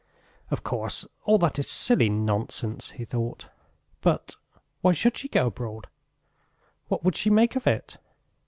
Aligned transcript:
"Of 0.49 0.63
course, 0.63 1.05
all 1.25 1.37
that 1.37 1.59
is 1.59 1.69
silly 1.69 2.09
nonsense," 2.09 2.89
he 2.89 3.05
thought; 3.05 3.49
"but... 4.01 4.35
why 4.81 4.93
should 4.93 5.15
she 5.15 5.27
go 5.27 5.45
abroad? 5.45 5.85
What 6.87 7.03
would 7.03 7.15
she 7.15 7.29
make 7.29 7.55
of 7.55 7.67
it? 7.67 7.97